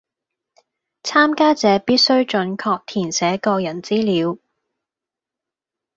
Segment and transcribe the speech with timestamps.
[1.03, 4.39] 參加者必須準確填寫個人資料